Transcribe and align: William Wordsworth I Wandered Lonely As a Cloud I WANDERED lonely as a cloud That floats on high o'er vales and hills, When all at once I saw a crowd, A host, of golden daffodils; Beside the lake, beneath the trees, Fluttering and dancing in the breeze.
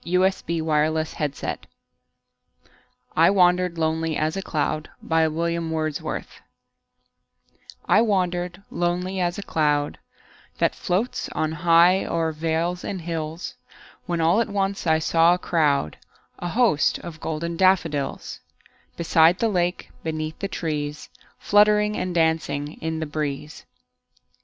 William 0.03 0.65
Wordsworth 0.65 1.67
I 3.15 3.29
Wandered 3.29 3.77
Lonely 3.77 4.17
As 4.17 4.35
a 4.35 4.41
Cloud 4.41 4.89
I 7.87 8.01
WANDERED 8.01 8.63
lonely 8.71 9.19
as 9.19 9.37
a 9.37 9.43
cloud 9.43 9.99
That 10.57 10.73
floats 10.73 11.29
on 11.33 11.51
high 11.51 12.03
o'er 12.03 12.31
vales 12.31 12.83
and 12.83 13.01
hills, 13.03 13.53
When 14.07 14.19
all 14.19 14.41
at 14.41 14.49
once 14.49 14.87
I 14.87 14.97
saw 14.97 15.35
a 15.35 15.37
crowd, 15.37 15.97
A 16.39 16.47
host, 16.47 16.97
of 16.97 17.19
golden 17.19 17.55
daffodils; 17.55 18.39
Beside 18.97 19.37
the 19.37 19.49
lake, 19.49 19.91
beneath 20.01 20.39
the 20.39 20.47
trees, 20.47 21.09
Fluttering 21.37 21.95
and 21.95 22.15
dancing 22.15 22.73
in 22.81 22.99
the 22.99 23.05
breeze. 23.05 23.67